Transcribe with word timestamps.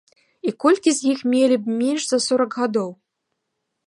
І 0.51 0.51
колькі 0.63 0.93
з 0.99 1.11
іх 1.11 1.19
мелі 1.33 1.57
б 1.65 1.75
менш 1.81 2.07
за 2.13 2.19
сорак 2.29 2.57
гадоў? 2.63 2.89